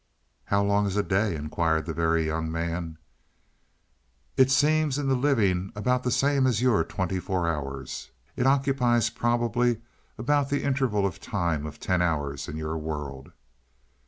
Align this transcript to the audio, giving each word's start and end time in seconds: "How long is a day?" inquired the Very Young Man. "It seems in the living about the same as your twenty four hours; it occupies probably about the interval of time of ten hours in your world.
"How 0.45 0.63
long 0.63 0.87
is 0.87 0.97
a 0.97 1.03
day?" 1.03 1.35
inquired 1.35 1.85
the 1.85 1.93
Very 1.93 2.25
Young 2.25 2.51
Man. 2.51 2.97
"It 4.35 4.49
seems 4.49 4.97
in 4.97 5.07
the 5.07 5.13
living 5.15 5.71
about 5.75 6.01
the 6.01 6.09
same 6.09 6.47
as 6.47 6.59
your 6.59 6.83
twenty 6.83 7.19
four 7.19 7.47
hours; 7.47 8.09
it 8.35 8.47
occupies 8.47 9.11
probably 9.11 9.79
about 10.17 10.49
the 10.49 10.63
interval 10.63 11.05
of 11.05 11.19
time 11.21 11.67
of 11.67 11.79
ten 11.79 12.01
hours 12.01 12.47
in 12.47 12.57
your 12.57 12.79
world. 12.79 13.31